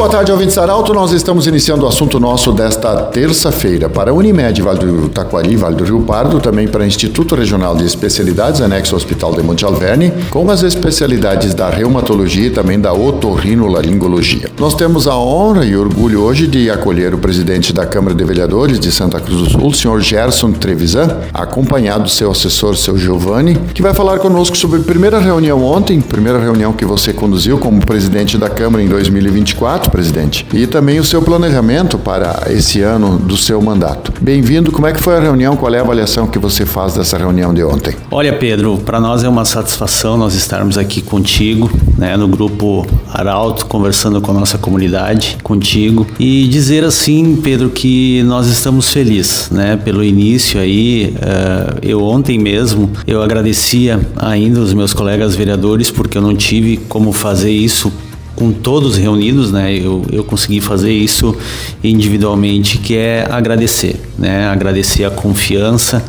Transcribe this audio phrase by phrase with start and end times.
[0.00, 0.94] Boa tarde, ouvintes Arauto.
[0.94, 5.76] Nós estamos iniciando o assunto nosso desta terça-feira para a Unimed, Vale do Taquari, Vale
[5.76, 9.62] do Rio Pardo, também para o Instituto Regional de Especialidades, anexo ao Hospital de Monte
[9.62, 14.48] Alverne, com as especialidades da reumatologia e também da otorrinolaringologia.
[14.58, 18.80] Nós temos a honra e orgulho hoje de acolher o presidente da Câmara de Vereadores
[18.80, 23.54] de Santa Cruz do Sul, o senhor Gerson Trevisan, acompanhado do seu assessor, seu Giovanni,
[23.74, 27.84] que vai falar conosco sobre a primeira reunião ontem, primeira reunião que você conduziu como
[27.84, 33.36] presidente da Câmara em 2024 presidente, e também o seu planejamento para esse ano do
[33.36, 34.12] seu mandato.
[34.20, 34.72] Bem-vindo.
[34.72, 35.56] Como é que foi a reunião?
[35.56, 37.94] Qual é a avaliação que você faz dessa reunião de ontem?
[38.10, 43.66] Olha, Pedro, para nós é uma satisfação nós estarmos aqui contigo, né, no grupo Arauto,
[43.66, 49.76] conversando com a nossa comunidade, contigo e dizer assim, Pedro, que nós estamos felizes, né,
[49.76, 51.14] pelo início aí.
[51.16, 56.76] Uh, eu ontem mesmo eu agradecia ainda os meus colegas vereadores porque eu não tive
[56.76, 57.92] como fazer isso
[58.40, 59.70] com todos reunidos, né?
[59.70, 61.36] Eu, eu consegui fazer isso
[61.84, 64.48] individualmente, que é agradecer, né?
[64.48, 66.02] Agradecer a confiança,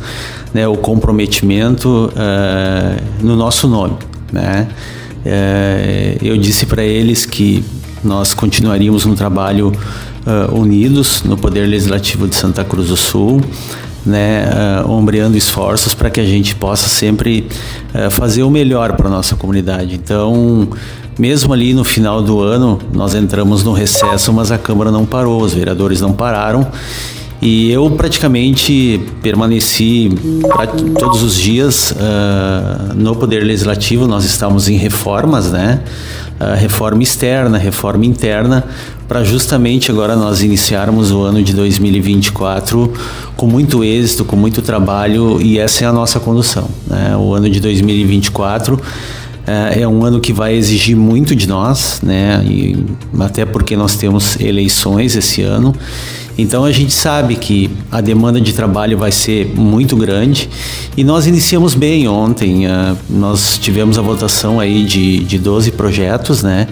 [0.54, 0.66] né?
[0.66, 3.98] O comprometimento uh, no nosso nome,
[4.32, 4.66] né?
[5.26, 7.62] Uh, eu disse para eles que
[8.02, 9.70] nós continuaríamos um trabalho
[10.26, 13.42] uh, unidos no Poder Legislativo de Santa Cruz do Sul,
[14.04, 14.44] né,
[14.84, 17.46] uh, ombreando esforços para que a gente possa sempre
[17.94, 19.94] uh, fazer o melhor para nossa comunidade.
[19.94, 20.68] Então,
[21.18, 25.42] mesmo ali no final do ano, nós entramos no recesso, mas a Câmara não parou,
[25.42, 26.66] os vereadores não pararam.
[27.40, 30.08] E eu praticamente permaneci
[30.96, 34.06] todos os dias uh, no Poder Legislativo.
[34.06, 35.80] Nós estamos em reformas, né?
[36.40, 38.64] Uh, reforma externa, reforma interna,
[39.08, 42.92] para justamente agora nós iniciarmos o ano de 2024
[43.36, 46.68] com muito êxito, com muito trabalho e essa é a nossa condução.
[46.86, 47.16] Né?
[47.16, 48.80] O ano de 2024
[49.46, 52.42] é, é um ano que vai exigir muito de nós, né?
[52.44, 52.76] E
[53.18, 55.74] até porque nós temos eleições esse ano.
[56.38, 60.48] Então a gente sabe que a demanda de trabalho vai ser muito grande
[60.96, 62.66] e nós iniciamos bem ontem.
[62.66, 66.68] Uh, nós tivemos a votação aí de, de 12 projetos, né?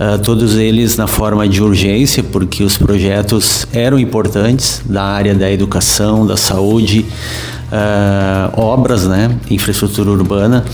[0.00, 5.50] Uh, todos eles na forma de urgência, porque os projetos eram importantes da área da
[5.50, 7.04] educação, da saúde,
[7.72, 9.34] uh, obras, né?
[9.50, 10.64] Infraestrutura urbana.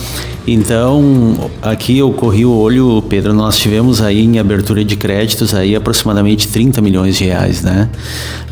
[0.46, 5.76] Então, aqui eu corri o olho, Pedro, nós tivemos aí em abertura de créditos aí
[5.76, 7.88] aproximadamente 30 milhões de reais, né?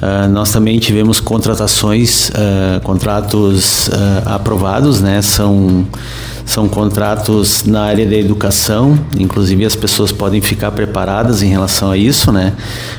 [0.01, 3.91] Uh, nós também tivemos contratações, uh, contratos
[4.25, 5.21] aprovados, né?
[5.23, 5.87] São
[6.47, 11.97] são contratos na área da educação, inclusive as pessoas podem ficar preparadas em relação a
[11.99, 12.53] isso, né?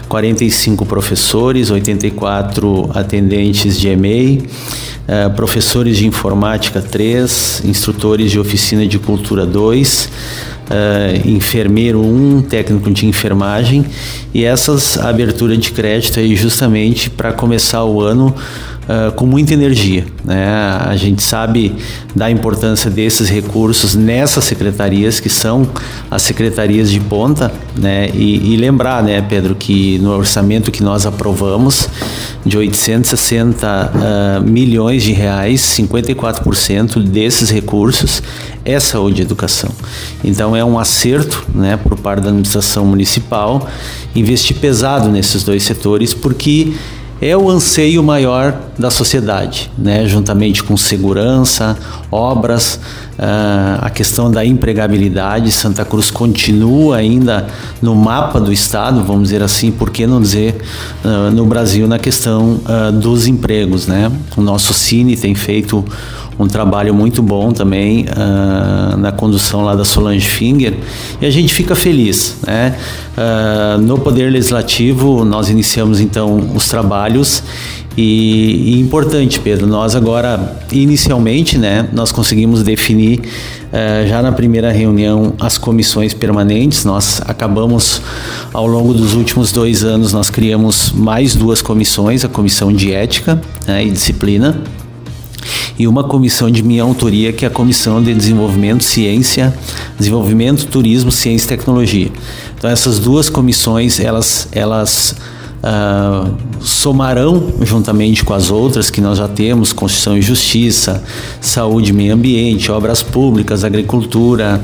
[0.10, 4.44] 45 professores, 84 atendentes de EMEI,
[5.08, 10.10] uh, professores de informática 3, instrutores de oficina de cultura 2,
[10.70, 13.86] uh, enfermeiro 1, técnico de enfermagem
[14.34, 18.36] e essas aberturas de crédito aí justamente para começar o ano
[18.88, 20.06] uh, com muita energia.
[20.24, 20.46] Né?
[20.86, 21.76] A gente sabe
[22.16, 25.68] da importância desses recursos nessas secretarias que são
[26.10, 28.10] as secretarias de ponta, né?
[28.14, 31.88] E, e lembrar, né, Pedro, que no orçamento que nós aprovamos
[32.46, 38.24] de 860 uh, milhões de reais, 54% desses recursos
[38.66, 39.70] é saúde e educação.
[40.24, 43.68] Então é um acerto, né, por parte da administração municipal
[44.16, 46.74] investir pesado nesses dois setores porque
[47.22, 50.06] é o anseio maior da sociedade, né?
[50.06, 51.78] juntamente com segurança,
[52.12, 52.80] obras,
[53.18, 55.52] uh, a questão da empregabilidade.
[55.52, 57.48] Santa Cruz continua ainda
[57.82, 60.56] no mapa do estado, vamos dizer assim, por que não dizer
[61.04, 63.88] uh, no Brasil na questão uh, dos empregos.
[63.88, 64.12] Né?
[64.36, 65.84] O nosso Cine tem feito
[66.40, 70.76] um trabalho muito bom também uh, na condução lá da Solange Finger
[71.20, 72.38] e a gente fica feliz.
[72.46, 72.76] Né?
[73.18, 77.44] Uh, no Poder Legislativo nós iniciamos então os trabalhos
[77.98, 84.72] e, e, importante, Pedro, nós agora, inicialmente, né, nós conseguimos definir uh, já na primeira
[84.72, 86.86] reunião as comissões permanentes.
[86.86, 88.00] Nós acabamos,
[88.54, 93.42] ao longo dos últimos dois anos, nós criamos mais duas comissões, a comissão de ética
[93.66, 94.62] né, e disciplina
[95.80, 99.54] e uma comissão de minha autoria, que é a Comissão de Desenvolvimento, Ciência,
[99.98, 102.12] Desenvolvimento, Turismo, Ciência e Tecnologia.
[102.58, 105.16] Então essas duas comissões, elas, elas
[105.64, 111.04] uh, somarão juntamente com as outras que nós já temos, Constituição e Justiça,
[111.42, 114.64] Saúde e Meio Ambiente, Obras Públicas, Agricultura,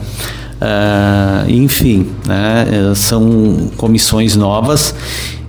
[0.63, 4.95] Uh, enfim, né, são comissões novas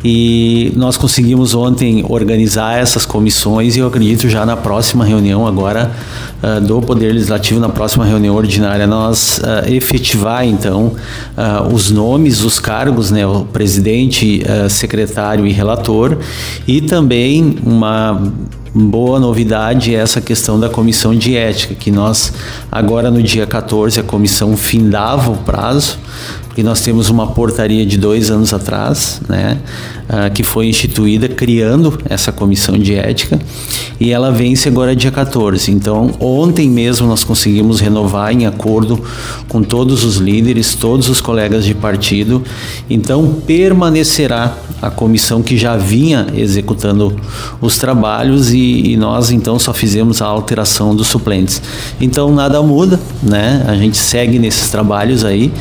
[0.05, 5.91] E nós conseguimos ontem organizar essas comissões e eu acredito já na próxima reunião agora
[6.43, 10.93] uh, do Poder Legislativo, na próxima reunião ordinária, nós uh, efetivar então
[11.39, 16.19] uh, os nomes, os cargos, né, o presidente, secretário e relator,
[16.67, 18.21] e também uma
[18.75, 22.33] boa novidade é essa questão da comissão de ética, que nós
[22.73, 25.97] agora no dia 14 a comissão findava o prazo,
[26.45, 29.59] porque nós temos uma portaria de dois anos atrás, né,
[30.09, 33.39] uh, que foi instituída criando essa comissão de ética
[34.01, 35.71] e ela vence agora dia 14.
[35.71, 39.03] Então, ontem mesmo nós conseguimos renovar em acordo
[39.49, 42.43] com todos os líderes, todos os colegas de partido.
[42.91, 47.17] Então, permanecerá a comissão que já vinha executando
[47.61, 51.61] os trabalhos e, e nós então só fizemos a alteração dos suplentes.
[52.01, 53.65] Então, nada muda, né?
[53.67, 55.53] A gente segue nesses trabalhos aí,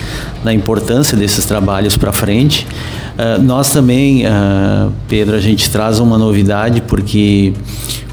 [0.44, 2.67] na importância desses trabalhos para frente.
[3.13, 7.53] Uh, nós também, uh, Pedro, a gente traz uma novidade porque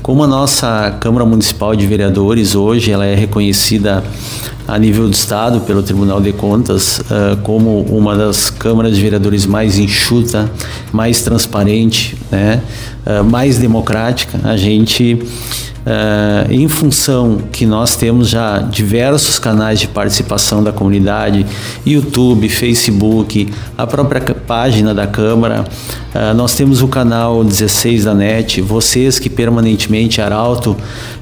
[0.03, 4.03] como a nossa Câmara Municipal de Vereadores hoje ela é reconhecida
[4.67, 9.47] a nível do Estado pelo Tribunal de Contas uh, como uma das câmaras de vereadores
[9.47, 10.51] mais enxuta,
[10.93, 12.63] mais transparente, né,
[13.29, 15.19] mais democrática, a gente
[15.81, 21.47] Uh, em função que nós temos já diversos canais de participação da comunidade,
[21.87, 23.49] YouTube, Facebook,
[23.79, 25.65] a própria página da Câmara,
[26.15, 30.77] uh, nós temos o canal 16 da NET, vocês que permanentemente, Arauto,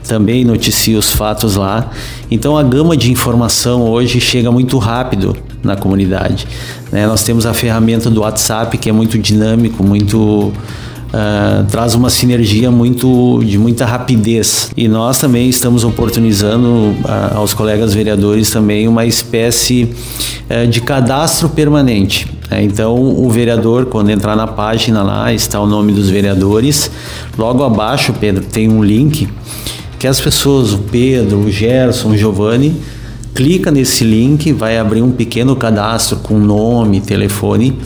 [0.09, 1.91] também noticia os fatos lá.
[2.29, 6.49] Então a gama de informação hoje chega muito rápido na comunidade.
[6.91, 7.07] Né?
[7.07, 10.53] Nós temos a ferramenta do WhatsApp que é muito dinâmico, muito
[11.09, 17.55] Uh, traz uma sinergia muito de muita rapidez e nós também estamos oportunizando uh, aos
[17.55, 19.95] colegas vereadores também uma espécie
[20.51, 22.27] uh, de cadastro permanente.
[22.51, 22.63] Né?
[22.63, 26.91] Então o vereador quando entrar na página lá está o nome dos vereadores,
[27.39, 29.31] logo abaixo Pedro tem um link
[29.99, 32.77] que as pessoas, o Pedro, o Gerson, o Giovanni
[33.35, 37.79] clica nesse link, vai abrir um pequeno cadastro com nome, telefone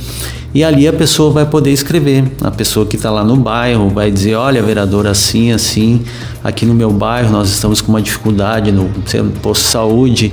[0.55, 2.25] e ali a pessoa vai poder escrever.
[2.43, 6.03] A pessoa que está lá no bairro vai dizer: olha, vereador, assim, assim,
[6.45, 8.91] aqui no meu bairro nós estamos com uma dificuldade no
[9.41, 10.33] posto de saúde,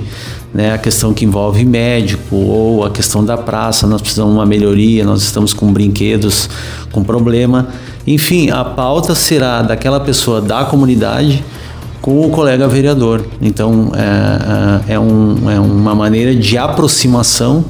[0.52, 4.46] né, a questão que envolve médico ou a questão da praça, nós precisamos de uma
[4.46, 6.50] melhoria, nós estamos com brinquedos
[6.92, 7.68] com problema.
[8.06, 11.44] Enfim, a pauta será daquela pessoa da comunidade
[12.00, 13.24] com o colega vereador.
[13.40, 17.64] Então, é, é, é um, é uma maneira de aproximação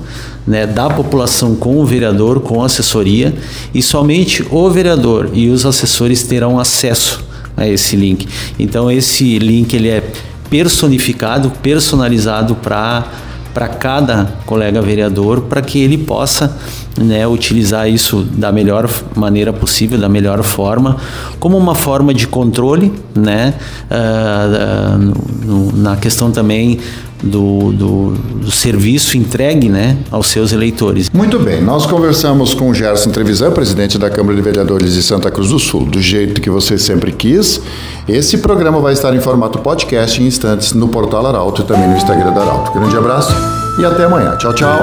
[0.50, 3.32] né, da população com o vereador, com assessoria,
[3.72, 7.24] e somente o vereador e os assessores terão acesso
[7.56, 8.26] a esse link.
[8.58, 10.02] Então esse link ele é
[10.50, 13.06] personificado, personalizado para
[13.52, 16.56] para cada colega vereador, para que ele possa
[16.96, 20.98] né, utilizar isso da melhor maneira possível, da melhor forma,
[21.40, 23.54] como uma forma de controle, né,
[23.90, 25.10] uh,
[25.50, 26.78] uh, na questão também
[27.22, 31.10] do, do, do, serviço entregue né, aos seus eleitores.
[31.12, 35.30] Muito bem, nós conversamos com o Gerson Trevisan, presidente da Câmara de Vereadores de Santa
[35.30, 37.60] Cruz do Sul, do jeito que você sempre quis.
[38.08, 41.96] Esse programa vai estar em formato podcast em instantes no portal Arauto e também no
[41.96, 42.72] Instagram da Arauto.
[42.72, 43.34] Grande abraço
[43.78, 44.36] e até amanhã.
[44.36, 44.78] Tchau, tchau.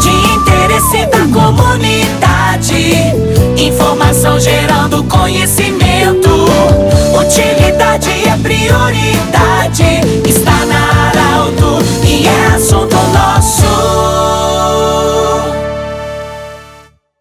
[0.00, 2.74] De interesse da comunidade,
[3.56, 6.30] informação gerando conhecimento.
[7.18, 9.41] Utilidade é prioridade